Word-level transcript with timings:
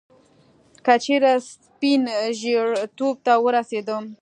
که 0.85 0.93
چیري 1.03 1.33
سپين 1.49 2.03
ژیرتوب 2.39 3.15
ته 3.25 3.33
ورسېدم 3.45 4.03